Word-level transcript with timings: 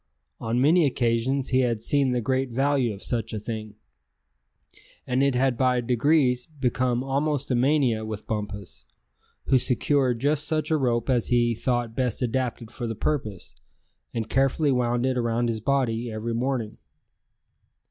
On 0.39 0.59
many 0.59 0.87
occasions 0.87 1.49
he 1.49 1.59
had 1.59 1.79
seen 1.79 2.11
the 2.11 2.21
great 2.21 2.49
value 2.49 2.91
of 2.91 3.03
such 3.03 3.33
a 3.33 3.39
thing; 3.39 3.75
and 5.05 5.21
it 5.21 5.35
had 5.35 5.55
by 5.55 5.79
degrees 5.79 6.47
become 6.47 7.03
almost 7.03 7.51
a 7.51 7.55
mania 7.55 8.03
with 8.03 8.25
Bumpus; 8.25 8.83
who 9.45 9.59
secured 9.59 10.17
just 10.19 10.47
such 10.47 10.71
a 10.71 10.77
rope 10.77 11.07
as 11.07 11.27
he 11.27 11.53
thought 11.53 11.95
best 11.95 12.23
adapted 12.23 12.71
for 12.71 12.87
the 12.87 12.95
purpose, 12.95 13.53
and 14.11 14.27
carefully 14.27 14.71
wound 14.71 15.05
it 15.05 15.19
around 15.19 15.49
his 15.49 15.59
body 15.59 16.11
every 16.11 16.33
morning. 16.33 16.79